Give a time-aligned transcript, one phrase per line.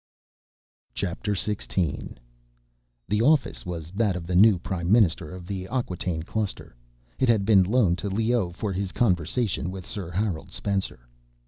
[0.95, 2.17] XVI
[3.07, 6.75] The office was that of the new prime minister of the Acquataine Cluster.
[7.19, 11.07] It had been loaned to Leoh for his conversation with Sir Harold Spencer.